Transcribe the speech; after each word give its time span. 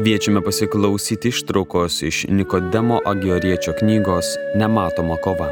Kviečiame 0.00 0.40
pasiklausyti 0.40 1.28
ištraukos 1.28 2.02
iš 2.02 2.24
Nikodemo 2.28 3.00
Agioriečio 3.04 3.74
knygos 3.78 4.26
Nematoma 4.56 5.16
kova. 5.16 5.50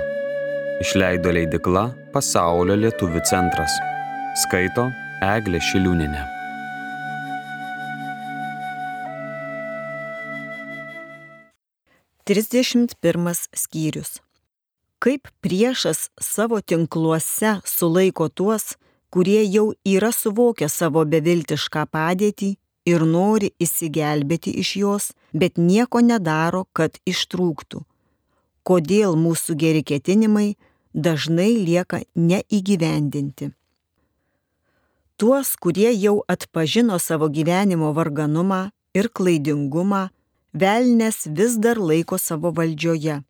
Išleido 0.81 1.28
leidikla 1.37 1.82
Pasaulio 2.14 2.78
lietuvių 2.81 3.21
centras. 3.28 3.74
Skaito 4.40 4.87
Eglė 5.21 5.60
Šiliūninė. 5.60 6.22
Trisdešimt 12.24 12.94
pirmas 13.04 13.51
skyrius. 13.53 14.22
Kaip 14.96 15.28
priešas 15.44 16.09
savo 16.20 16.62
tinkluose 16.65 17.59
sulaiko 17.68 18.30
tuos, 18.32 18.78
kurie 19.12 19.45
jau 19.45 19.74
yra 19.84 20.09
suvokę 20.09 20.70
savo 20.73 21.04
beviltišką 21.04 21.84
padėtį 21.92 22.54
ir 22.87 23.05
nori 23.06 23.52
įsigelbėti 23.62 24.55
iš 24.62 24.77
jos, 24.82 25.10
bet 25.32 25.59
nieko 25.59 26.00
nedaro, 26.00 26.64
kad 26.73 26.98
ištrūktų. 27.06 27.82
Kodėl 28.62 29.16
mūsų 29.16 29.56
geri 29.59 29.82
ketinimai 29.82 30.56
dažnai 30.95 31.52
lieka 31.56 32.02
neįgyvendinti. 32.14 33.52
Tuos, 35.18 35.56
kurie 35.56 35.91
jau 35.98 36.20
atpažino 36.30 36.98
savo 37.02 37.27
gyvenimo 37.28 37.91
varganumą 37.96 38.68
ir 38.95 39.09
klaidingumą, 39.10 40.09
velnės 40.54 41.26
vis 41.26 41.56
dar 41.59 41.80
laiko 41.80 42.18
savo 42.18 42.52
valdžioje, 42.54 43.23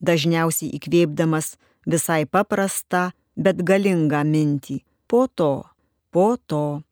dažniausiai 0.00 0.72
įkvėpdamas 0.78 1.56
visai 1.84 2.24
paprastą, 2.24 3.10
bet 3.36 3.60
galingą 3.62 4.24
mintį 4.24 4.80
po 5.08 5.26
to, 5.26 5.64
po 6.10 6.36
to, 6.46 6.82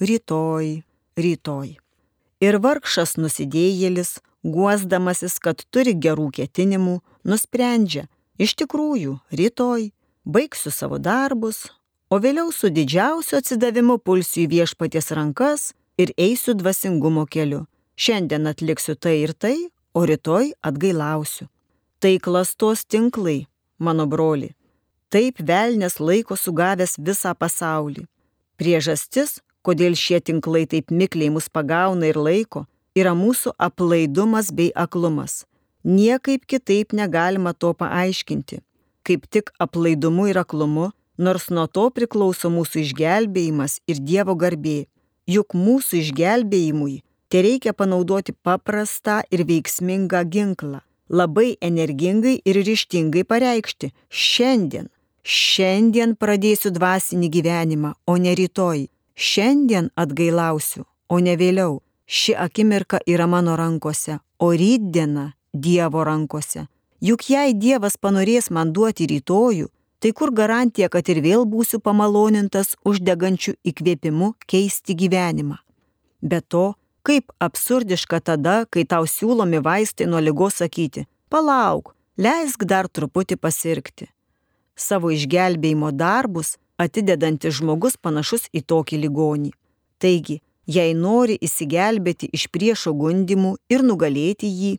rytoj, 0.00 0.82
rytoj. 1.24 1.76
Ir 2.42 2.58
vargšas 2.62 3.16
nusidėjėlis, 3.20 4.18
guosdamasis, 4.42 5.38
kad 5.38 5.62
turi 5.70 5.94
gerų 5.94 6.30
ketinimų, 6.38 6.98
nusprendžia, 7.24 8.08
iš 8.38 8.56
tikrųjų, 8.60 9.18
rytoj 9.30 9.90
baigsiu 10.24 10.72
savo 10.74 10.98
darbus, 10.98 11.68
o 12.10 12.18
vėliau 12.22 12.50
su 12.52 12.70
didžiausiu 12.70 13.38
atsidavimu 13.38 13.98
pulsiu 13.98 14.44
į 14.44 14.50
viešpaties 14.56 15.12
rankas 15.16 15.70
ir 15.98 16.14
eisiu 16.18 16.56
dvasingumo 16.58 17.26
keliu. 17.26 17.66
Šiandien 17.96 18.48
atliksiu 18.50 18.96
tai 18.96 19.20
ir 19.22 19.36
tai, 19.36 19.68
o 19.94 20.02
rytoj 20.08 20.54
atgailausiu. 20.64 21.46
Tai 22.02 22.16
klastos 22.18 22.82
tinklai, 22.88 23.44
mano 23.78 24.08
broli, 24.10 24.50
Taip 25.12 25.42
velnės 25.44 25.98
laiko 26.00 26.38
sugavęs 26.40 26.94
visą 26.96 27.34
pasaulį. 27.36 28.06
Priežastis, 28.56 29.42
kodėl 29.66 29.96
šie 29.98 30.20
tinklai 30.20 30.64
taip 30.66 30.90
mikliai 30.90 31.32
mus 31.34 31.48
pagauna 31.48 32.08
ir 32.10 32.18
laiko, 32.18 32.66
yra 32.98 33.14
mūsų 33.18 33.54
aplaidumas 33.66 34.50
bei 34.52 34.70
aklumas. 34.74 35.44
Niekaip 35.84 36.46
kitaip 36.46 36.92
negalima 36.92 37.52
to 37.54 37.72
paaiškinti. 37.74 38.60
Kaip 39.02 39.26
tik 39.30 39.50
aplaidumu 39.58 40.28
ir 40.30 40.38
aklumu, 40.38 40.92
nors 41.18 41.48
nuo 41.50 41.66
to 41.66 41.88
priklauso 41.90 42.50
mūsų 42.52 42.84
išgelbėjimas 42.84 43.80
ir 43.90 43.98
Dievo 43.98 44.36
garbė. 44.38 44.86
Juk 45.26 45.54
mūsų 45.58 46.02
išgelbėjimui 46.02 47.02
tai 47.32 47.42
reikia 47.46 47.72
panaudoti 47.72 48.34
paprastą 48.46 49.22
ir 49.32 49.46
veiksmingą 49.48 50.22
ginklą. 50.28 50.82
Labai 51.08 51.56
energingai 51.60 52.38
ir 52.44 52.58
ryštingai 52.66 53.24
pareikšti 53.28 53.90
šiandien 54.08 54.90
Šiandien 55.22 56.16
pradėsiu 56.18 56.72
dvasinį 56.74 57.28
gyvenimą, 57.30 57.92
o 58.10 58.16
ne 58.18 58.32
rytoj. 58.34 58.88
Šiandien 59.14 59.90
atgailausiu, 59.96 60.84
o 61.08 61.18
ne 61.20 61.36
vėliau. 61.36 61.80
Ši 62.06 62.34
akimirka 62.36 63.00
yra 63.08 63.26
mano 63.26 63.56
rankose, 63.56 64.18
o 64.38 64.50
rytdiena 64.52 65.32
Dievo 65.52 66.04
rankose. 66.04 66.66
Juk 67.00 67.24
jei 67.28 67.54
Dievas 67.54 67.96
panorės 68.00 68.50
man 68.50 68.72
duoti 68.72 69.06
rytojų, 69.10 69.68
tai 70.00 70.12
kur 70.12 70.32
garantija, 70.32 70.88
kad 70.88 71.08
ir 71.08 71.20
vėl 71.24 71.44
būsiu 71.48 71.80
pamalonintas 71.80 72.76
uždegančių 72.88 73.54
įkvėpimu 73.72 74.32
keisti 74.46 74.96
gyvenimą. 74.98 75.58
Be 76.22 76.40
to, 76.40 76.72
kaip 77.02 77.32
absurdiška 77.40 78.20
tada, 78.20 78.62
kai 78.70 78.84
tau 78.84 79.06
siūlomi 79.06 79.62
vaistai 79.62 80.08
nuo 80.08 80.22
lygos 80.22 80.62
sakyti, 80.62 81.06
palauk, 81.28 81.94
leisk 82.16 82.64
dar 82.64 82.88
truputį 82.88 83.38
pasirgti 83.40 84.12
savo 84.76 85.12
išgelbėjimo 85.12 85.92
darbus 85.92 86.56
atidedantis 86.80 87.58
žmogus 87.58 87.96
panašus 87.96 88.48
į 88.52 88.62
tokį 88.70 89.00
ligonį. 89.04 89.52
Taigi, 90.02 90.40
jei 90.66 90.94
nori 90.94 91.36
įsigelbėti 91.40 92.30
iš 92.32 92.48
priešo 92.54 92.94
gundimų 92.96 93.56
ir 93.72 93.84
nugalėti 93.86 94.48
jį, 94.48 94.72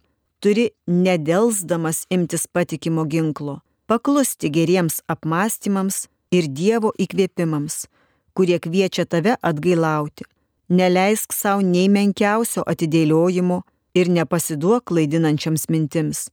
turi 0.43 0.69
nedelsdamas 0.87 2.03
imtis 2.09 2.47
patikimo 2.47 3.05
ginklo, 3.05 3.61
paklusti 3.87 4.49
geriems 4.49 5.01
apmąstymams 5.07 6.07
ir 6.31 6.49
Dievo 6.49 6.91
įkvėpimams, 6.99 7.87
kurie 8.33 8.59
kviečia 8.59 9.05
tave 9.05 9.37
atgailauti. 9.41 10.27
Neleisk 10.69 11.33
savo 11.35 11.61
nei 11.61 11.89
menkiausio 11.91 12.63
atidėliojimo 12.65 13.61
ir 13.93 14.09
nepasiduok 14.09 14.87
klaidinančiams 14.89 15.69
mintims 15.69 16.29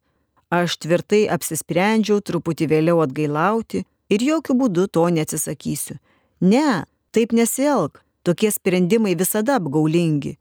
Aš 0.51 0.81
tvirtai 0.83 1.29
apsisprendžiau 1.31 2.19
truputį 2.27 2.67
vėliau 2.73 2.99
atgailauti 3.05 3.85
ir 4.11 4.25
jokių 4.25 4.57
būdų 4.63 4.87
to 4.95 5.07
neatsisakysiu. 5.15 5.97
Ne, 6.41 6.85
taip 7.15 7.33
nesielg, 7.37 8.01
tokie 8.27 8.51
sprendimai 8.53 9.15
visada 9.19 9.59
apgaulingi. 9.61 10.37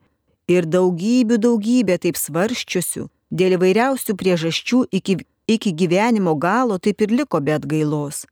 Ir 0.50 0.66
daugybių 0.66 1.38
daugybė 1.38 2.00
taip 2.02 2.18
svarščiusių, 2.18 3.06
dėl 3.30 3.58
įvairiausių 3.60 4.16
priežasčių 4.18 4.84
iki, 5.00 5.20
iki 5.48 5.74
gyvenimo 5.78 6.36
galo 6.36 6.80
taip 6.82 7.06
ir 7.06 7.14
liko 7.22 7.42
be 7.42 7.54
atgailos. 7.60 8.26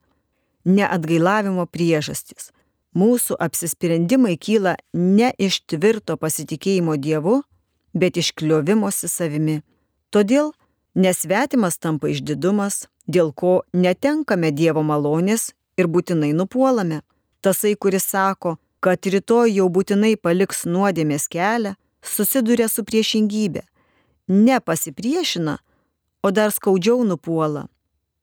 Neatgailavimo 0.66 1.68
priežastis. 1.70 2.50
Mūsų 2.98 3.36
apsisprendimai 3.38 4.34
kyla 4.40 4.74
ne 4.92 5.30
iš 5.38 5.60
tvirto 5.70 6.16
pasitikėjimo 6.18 6.96
Dievu, 6.98 7.42
bet 7.94 8.18
iš 8.18 8.32
kliovimosi 8.34 9.06
savimi. 9.12 9.60
Todėl 10.10 10.50
Nesvetimas 10.98 11.78
tampa 11.78 12.08
išdidumas, 12.10 12.88
dėl 13.08 13.32
ko 13.32 13.62
netenkame 13.72 14.52
Dievo 14.52 14.84
malonės 14.84 15.52
ir 15.80 15.88
būtinai 15.88 16.34
nupuolame. 16.36 17.02
Tasai, 17.40 17.74
kuris 17.74 18.04
sako, 18.04 18.56
kad 18.80 19.06
rytoj 19.06 19.56
jau 19.58 19.68
būtinai 19.72 20.16
paliks 20.20 20.64
nuodėmės 20.66 21.28
kelią, 21.32 21.74
susiduria 22.02 22.68
su 22.68 22.84
priešingybė. 22.84 23.64
Nepasipriešina, 24.28 25.56
o 26.22 26.30
dar 26.30 26.52
skaudžiau 26.52 27.04
nupuola. 27.04 27.68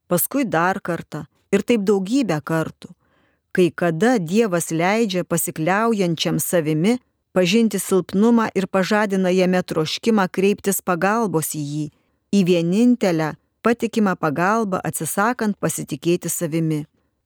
Paskui 0.07 0.45
dar 0.45 0.79
kartą 0.81 1.25
ir 1.51 1.63
taip 1.65 1.81
daugybę 1.87 2.37
kartų. 2.45 2.93
Kai 3.55 3.71
kada 3.71 4.17
Dievas 4.19 4.69
leidžia 4.69 5.23
pasikliaujančiam 5.23 6.39
savimi 6.43 6.99
pažinti 7.33 7.79
silpnumą 7.79 8.49
ir 8.55 8.67
pažadina 8.67 9.31
jame 9.31 9.61
troškimą 9.63 10.27
kreiptis 10.31 10.81
pagalbos 10.83 11.55
į 11.55 11.63
jį 11.71 11.85
į 12.35 12.41
vienintelę 12.49 13.33
patikimą 13.65 14.13
pagalbą 14.21 14.81
atsisakant 14.85 15.57
pasitikėti 15.57 16.29
savimi. 16.29 16.83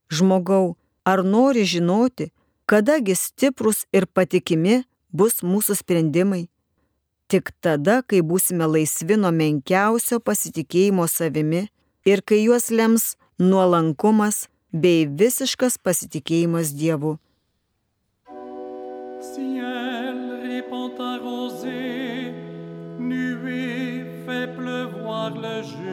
Žmogau, 0.09 0.77
ar 1.05 1.23
nori 1.23 1.65
žinoti, 1.67 2.29
kadagi 2.69 3.15
stiprus 3.15 3.83
ir 3.93 4.07
patikimi 4.07 4.83
bus 5.11 5.43
mūsų 5.43 5.77
sprendimai? 5.81 6.47
Tik 7.29 7.51
tada, 7.61 7.99
kai 8.01 8.23
būsime 8.25 8.65
laisvi 8.65 9.19
nuo 9.21 9.29
menkiausio 9.35 10.17
pasitikėjimo 10.25 11.05
savimi 11.05 11.67
ir 12.09 12.23
kai 12.25 12.39
juos 12.41 12.71
lems 12.73 13.11
nuolankumas 13.37 14.47
bei 14.73 15.05
visiškas 15.05 15.77
pasitikėjimas 15.85 16.73
Dievu. 16.79 17.17
Ciel 19.19 20.19
répand 20.41 20.97
un 20.99 21.19
rosé, 21.19 22.33
nuée 22.97 24.05
fait 24.25 24.47
pleuvoir 24.55 25.35
le 25.35 25.61
juste. 25.61 25.88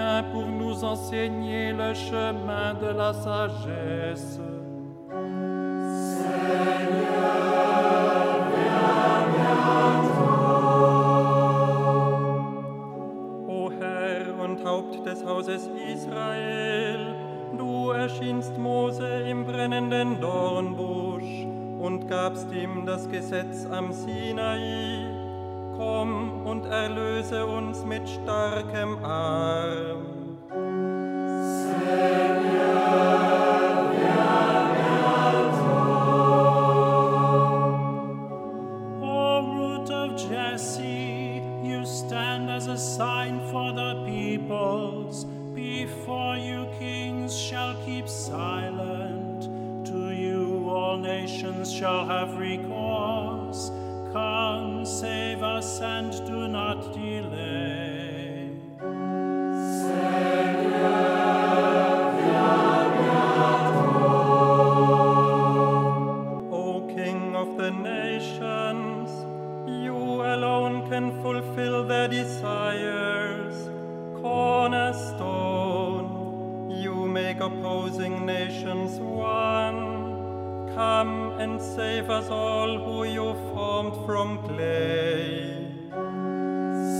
vient 0.00 0.22
pour 0.32 0.46
nous 0.46 0.82
enseigner 0.84 1.72
le 1.72 1.92
chemin 1.94 2.74
de 2.74 2.86
la 3.00 3.12
sagesse. 3.12 4.40
Seigneur, 6.20 7.20
viens 8.54 9.22
bientôt. 9.34 10.30
O 13.48 13.70
Herr 13.80 14.24
und 14.44 14.58
Haupt 14.64 15.04
des 15.04 15.20
Hauses 15.24 15.68
Israel, 15.94 17.02
du 17.58 17.90
erschienst 17.90 18.56
Mose 18.58 19.10
im 19.28 19.44
brennenden 19.44 20.20
Dornbusch 20.20 21.46
und 21.78 22.08
gabst 22.08 22.48
ihm 22.52 22.86
das 22.86 23.08
Gesetz 23.08 23.66
am 23.70 23.92
Sinai 23.92 25.09
erlöse 26.80 27.44
uns 27.44 27.84
mit 27.84 28.08
starkem 28.08 29.04
Arm. 29.04 30.38
O 39.02 39.42
root 39.56 39.90
of 39.90 40.16
Jesse, 40.16 41.42
you 41.62 41.84
stand 41.84 42.50
as 42.50 42.66
a 42.66 42.78
sign 42.78 43.40
for 43.50 43.72
the 43.72 44.02
peoples. 44.06 45.26
Before 45.54 46.36
you 46.36 46.66
kings 46.78 47.36
shall 47.36 47.74
keep 47.84 48.08
silent. 48.08 49.48
To 49.86 50.12
you 50.12 50.68
all 50.70 50.96
nations 50.96 51.72
shall 51.72 52.06
have 52.06 52.38
recourse. 52.38 53.70
Come, 54.12 54.84
save 54.84 55.44
us, 55.44 55.80
and 55.80 56.10
do 56.26 56.48
not 56.48 56.92
delay. 56.92 58.50
O 66.52 66.92
King 66.92 67.36
of 67.36 67.56
the 67.56 67.70
nations, 67.70 69.08
you 69.84 69.94
alone 69.94 70.90
can 70.90 71.12
fulfill 71.22 71.86
their 71.86 72.08
desires. 72.08 73.54
Cornerstone, 74.20 76.72
you 76.72 77.06
make 77.06 77.38
opposing 77.38 78.26
nations 78.26 78.98
one. 78.98 79.89
Come 80.74 81.32
and 81.40 81.60
save 81.60 82.10
us 82.10 82.28
all 82.28 82.78
who 82.78 83.04
you 83.04 83.34
formed 83.52 83.94
from 84.06 84.38
clay. 84.46 85.66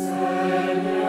Savior. 0.07 1.00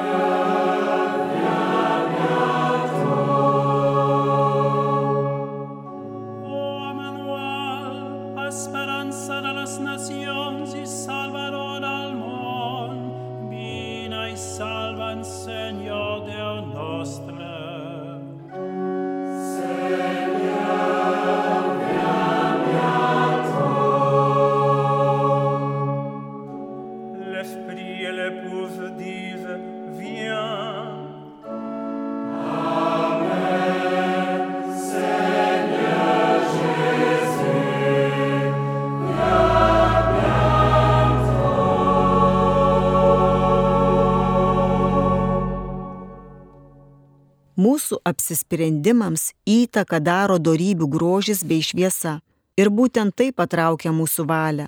Mūsų 47.61 47.99
apsisprendimams 48.07 49.31
įtaką 49.45 49.99
daro 50.01 50.37
darybių 50.41 50.87
grožis 50.89 51.43
bei 51.45 51.61
šviesa. 51.61 52.21
Ir 52.57 52.71
būtent 52.73 53.13
tai 53.13 53.29
patraukia 53.35 53.91
mūsų 53.93 54.25
valią, 54.29 54.67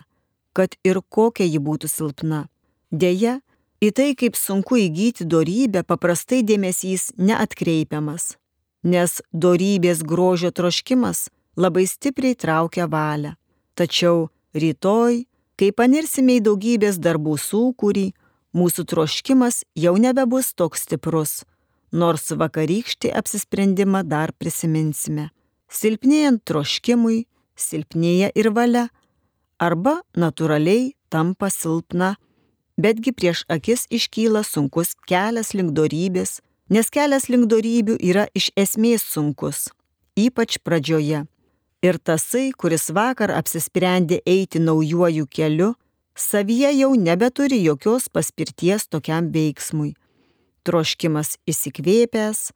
kad 0.53 0.75
ir 0.85 0.99
kokia 1.15 1.47
ji 1.47 1.59
būtų 1.63 1.89
silpna. 1.89 2.41
Deja, 2.91 3.39
į 3.81 3.89
tai, 3.97 4.09
kaip 4.19 4.37
sunku 4.37 4.77
įgyti 4.83 5.25
darybę, 5.25 5.81
paprastai 5.83 6.43
dėmesys 6.45 7.11
neatkreipiamas, 7.17 8.35
nes 8.83 9.21
darybės 9.33 10.03
grožio 10.03 10.51
troškimas 10.51 11.29
labai 11.57 11.87
stipriai 11.89 12.37
traukia 12.37 12.85
valią. 12.91 13.33
Tačiau 13.73 14.29
rytoj, 14.53 15.23
kai 15.57 15.71
panirsime 15.73 16.37
į 16.37 16.45
daugybės 16.49 17.01
darbų 17.01 17.39
sūkurį, 17.41 18.05
mūsų 18.53 18.85
troškimas 18.91 19.63
jau 19.73 19.95
nebebus 19.97 20.53
toks 20.53 20.85
stiprus 20.85 21.41
nors 21.93 22.31
vakarykštį 22.33 23.13
apsisprendimą 23.13 24.01
dar 24.09 24.33
prisiminsime. 24.33 25.29
Silpnėjant 25.69 26.41
troškimui, 26.49 27.23
silpnėja 27.55 28.31
ir 28.35 28.49
valia, 28.53 28.87
arba 29.61 29.99
natūraliai 30.17 30.93
tampa 31.13 31.49
silpna, 31.53 32.15
betgi 32.77 33.13
prieš 33.13 33.45
akis 33.55 33.85
iškyla 33.93 34.41
sunkus 34.45 34.95
kelias 35.09 35.53
link 35.53 35.73
dorybės, 35.77 36.41
nes 36.73 36.89
kelias 36.89 37.29
link 37.29 37.47
dorybių 37.49 37.99
yra 38.01 38.25
iš 38.33 38.49
esmės 38.57 39.05
sunkus, 39.05 39.69
ypač 40.17 40.57
pradžioje. 40.65 41.25
Ir 41.83 41.99
tasai, 41.99 42.51
kuris 42.57 42.89
vakar 42.95 43.33
apsisprendė 43.35 44.21
eiti 44.25 44.61
naujuoju 44.63 45.27
keliu, 45.27 45.73
savyje 46.15 46.71
jau 46.79 46.93
nebeturi 46.95 47.59
jokios 47.65 48.07
paspirties 48.09 48.87
tokiam 48.87 49.27
veiksmui 49.33 49.93
troškimas 50.63 51.37
įsikvėpęs, 51.49 52.51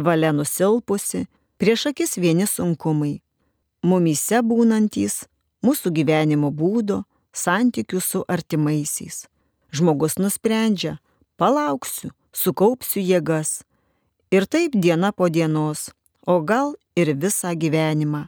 valia 0.00 0.32
nusilpusi, 0.32 1.26
prieš 1.60 1.90
akis 1.92 2.16
vieni 2.20 2.46
sunkumai. 2.48 3.20
Mumyse 3.84 4.42
būnantys, 4.44 5.24
mūsų 5.64 5.92
gyvenimo 5.96 6.50
būdo, 6.52 7.02
santykių 7.32 8.00
su 8.00 8.24
artimaisiais. 8.28 9.26
Žmogus 9.72 10.18
nusprendžia, 10.18 10.98
palauksiu, 11.38 12.10
sukaupsiu 12.32 13.00
jėgas. 13.00 13.62
Ir 14.30 14.46
taip 14.46 14.74
diena 14.74 15.12
po 15.12 15.28
dienos, 15.28 15.90
o 16.26 16.40
gal 16.40 16.74
ir 16.96 17.14
visą 17.16 17.54
gyvenimą. 17.54 18.26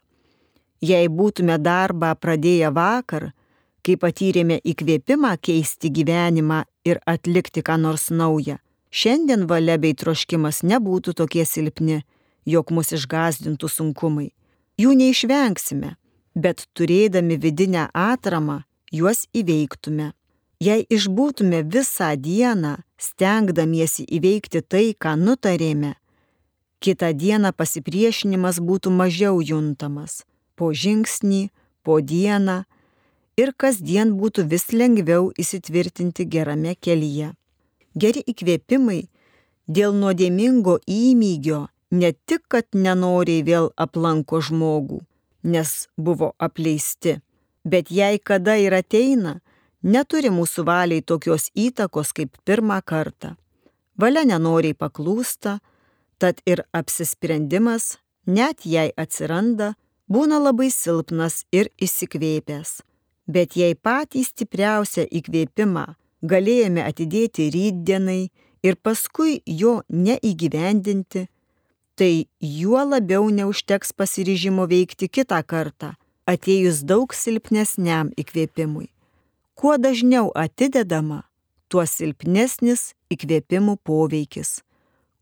Jei 0.83 1.07
būtume 1.07 1.59
darbą 1.63 2.15
pradėję 2.19 2.73
vakar, 2.75 3.31
kai 3.83 3.95
patyrėme 3.99 4.59
įkvėpimą 4.67 5.37
keisti 5.43 5.91
gyvenimą 5.91 6.63
ir 6.87 6.99
atlikti 7.07 7.63
ką 7.63 7.77
nors 7.79 8.09
naują, 8.11 8.59
Šiandien 8.93 9.47
valia 9.49 9.79
bei 9.81 9.95
troškimas 9.97 10.61
nebūtų 10.69 11.15
tokie 11.17 11.47
silpni, 11.49 12.03
jog 12.45 12.71
mus 12.77 12.93
išgazdintų 12.93 13.71
sunkumai. 13.73 14.29
Jų 14.77 14.93
neišvengsime, 15.01 15.95
bet 16.37 16.67
turėdami 16.77 17.39
vidinę 17.41 17.87
atramą, 17.97 18.63
juos 18.93 19.25
įveiktume. 19.33 20.13
Jei 20.63 20.85
išbūtume 20.93 21.63
visą 21.73 22.13
dieną, 22.21 22.77
stengdamiesi 23.01 24.05
įveikti 24.07 24.61
tai, 24.63 24.93
ką 24.95 25.17
nutarėme, 25.19 25.97
kitą 26.85 27.11
dieną 27.17 27.51
pasipriešinimas 27.57 28.61
būtų 28.61 28.93
mažiau 28.93 29.41
juntamas. 29.41 30.23
Po 30.55 30.71
žingsnį, 30.71 31.49
po 31.83 31.99
dieną 31.99 32.63
ir 33.41 33.55
kasdien 33.57 34.13
būtų 34.21 34.45
vis 34.53 34.69
lengviau 34.71 35.33
įsitvirtinti 35.33 36.29
gerame 36.29 36.77
kelyje. 36.77 37.33
Geri 37.95 38.23
įkvėpimai 38.27 39.03
dėl 39.69 39.93
nuodėmingo 39.97 40.79
įmygio 40.87 41.67
ne 41.93 42.13
tik, 42.27 42.47
kad 42.49 42.67
nenoriai 42.73 43.45
vėl 43.45 43.71
aplanko 43.77 44.41
žmogų, 44.41 45.03
nes 45.45 45.89
buvo 45.97 46.33
apleisti, 46.39 47.21
bet 47.65 47.93
jei 47.93 48.19
kada 48.19 48.57
ir 48.57 48.73
ateina, 48.75 49.41
neturi 49.83 50.33
mūsų 50.33 50.65
valiai 50.65 51.05
tokios 51.05 51.51
įtakos 51.55 52.15
kaip 52.17 52.39
pirmą 52.45 52.81
kartą. 52.85 53.37
Valia 54.01 54.25
nenoriai 54.25 54.75
paklūsta, 54.75 55.59
tad 56.19 56.41
ir 56.47 56.65
apsisprendimas, 56.73 57.99
net 58.27 58.65
jei 58.65 58.89
atsiranda, 58.97 59.75
būna 60.09 60.41
labai 60.41 60.71
silpnas 60.73 61.45
ir 61.53 61.69
įsikvėpęs. 61.77 62.81
Bet 63.29 63.55
jei 63.57 63.77
patį 63.77 64.25
stipriausią 64.27 65.05
įkvėpimą 65.13 65.93
galėjome 66.23 66.83
atidėti 66.87 67.51
rytdienai 67.53 68.31
ir 68.63 68.79
paskui 68.83 69.41
jo 69.47 69.83
neįgyvendinti, 69.91 71.27
tai 71.99 72.27
juo 72.41 72.83
labiau 72.87 73.29
neužteks 73.31 73.93
pasiryžimo 73.93 74.67
veikti 74.71 75.11
kitą 75.11 75.43
kartą, 75.47 75.93
atėjus 76.27 76.83
daug 76.87 77.13
silpnesniam 77.15 78.13
įkvėpimui. 78.17 78.89
Kuo 79.59 79.77
dažniau 79.79 80.31
atidedama, 80.35 81.23
tuo 81.69 81.85
silpnesnis 81.87 82.93
įkvėpimų 83.13 83.77
poveikis, 83.85 84.63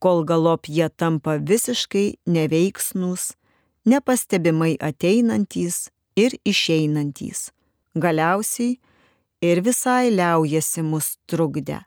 kol 0.00 0.24
galop 0.24 0.68
jie 0.70 0.88
tampa 0.88 1.36
visiškai 1.36 2.20
neveiksnūs, 2.26 3.34
nepastebimai 3.84 4.76
ateinantys 4.80 5.88
ir 6.16 6.36
išeinantys. 6.44 7.50
Galiausiai 7.98 8.78
ir 9.40 9.60
visai 9.64 10.10
liaujasi 10.10 10.82
mus 10.82 11.16
trukdę. 11.26 11.80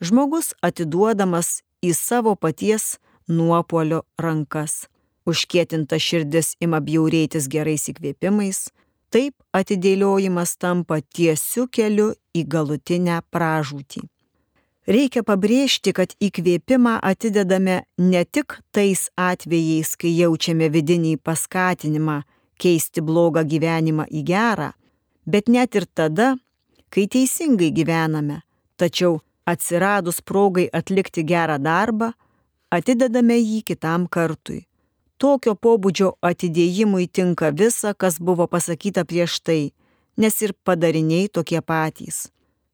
Žmogus 0.00 0.54
atiduodamas 0.62 1.60
į 1.84 1.92
savo 1.96 2.36
paties 2.36 2.96
nuopolio 3.28 4.02
rankas. 4.18 4.86
Užkietinta 5.28 5.98
širdis 6.00 6.54
ima 6.64 6.80
bjaurėtis 6.80 7.48
gerais 7.52 7.84
įkvėpimais, 7.92 8.70
taip 9.12 9.34
atidėliojimas 9.52 10.56
tampa 10.56 11.00
tiesiu 11.02 11.66
keliu 11.68 12.14
į 12.34 12.46
galutinę 12.48 13.20
pražūtį. 13.34 14.06
Reikia 14.90 15.22
pabrėžti, 15.22 15.92
kad 15.94 16.16
įkvėpimą 16.24 16.96
atidedame 17.04 17.82
ne 18.00 18.22
tik 18.24 18.56
tais 18.74 19.10
atvejais, 19.14 19.92
kai 20.00 20.10
jaučiame 20.16 20.70
vidinį 20.72 21.18
paskatinimą 21.22 22.22
keisti 22.60 23.04
blogą 23.04 23.44
gyvenimą 23.44 24.08
į 24.08 24.24
gerą, 24.26 24.72
bet 25.26 25.52
net 25.52 25.76
ir 25.76 25.86
tada, 25.86 26.32
kai 26.90 27.06
teisingai 27.06 27.70
gyvename, 27.74 28.40
tačiau 28.76 29.20
atsiradus 29.46 30.20
progai 30.20 30.68
atlikti 30.72 31.24
gerą 31.26 31.58
darbą, 31.62 32.12
atidedame 32.70 33.38
jį 33.38 33.62
kitam 33.70 34.06
kartui. 34.06 34.66
Tokio 35.20 35.54
pobūdžio 35.54 36.14
atidėjimui 36.24 37.06
tinka 37.12 37.50
visa, 37.52 37.92
kas 37.92 38.16
buvo 38.18 38.46
pasakyta 38.48 39.04
prieš 39.04 39.40
tai, 39.44 39.62
nes 40.16 40.36
ir 40.44 40.54
padariniai 40.64 41.28
tokie 41.28 41.60
patys. 41.60 42.30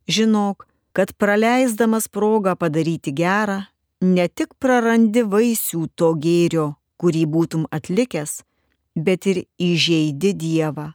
Žinok, 0.07 0.67
kad 0.95 1.13
praleisdamas 1.19 2.07
progą 2.09 2.55
padaryti 2.57 3.13
gerą, 3.13 3.65
ne 4.01 4.29
tik 4.29 4.55
prarandi 4.63 5.25
vaisių 5.27 5.89
to 5.99 6.13
gėrio, 6.23 6.69
kurį 7.01 7.25
būtum 7.35 7.67
atlikęs, 7.75 8.43
bet 8.95 9.27
ir 9.27 9.43
įžeidi 9.59 10.33
Dievą. 10.39 10.93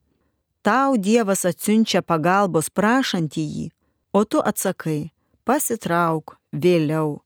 Tau 0.62 0.94
Dievas 0.98 1.42
atsiunčia 1.50 2.04
pagalbos 2.06 2.70
prašantį 2.70 3.44
jį, 3.54 3.68
o 4.14 4.22
tu 4.30 4.42
atsakai, 4.46 5.10
pasitrauk 5.44 6.38
vėliau. 6.54 7.22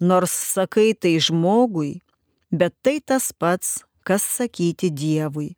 Nors 0.00 0.32
sakai 0.32 0.94
tai 0.94 1.18
žmogui, 1.20 1.98
bet 2.50 2.72
tai 2.80 2.96
tas 3.04 3.32
pats, 3.32 3.82
kas 4.06 4.24
sakyti 4.24 4.88
Dievui. 4.88 5.50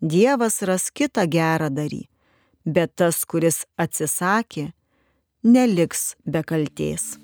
Dievas 0.00 0.62
ras 0.62 0.88
kitą 0.88 1.26
gerą 1.28 1.68
darį, 1.68 2.04
bet 2.64 2.94
tas, 2.96 3.24
kuris 3.28 3.64
atsisakė, 3.76 4.70
neliks 5.44 6.14
be 6.24 6.44
kalties. 6.48 7.23